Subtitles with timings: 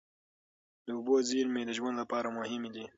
[0.85, 2.85] د اوبو زېرمې د ژوند لپاره مهمې دي.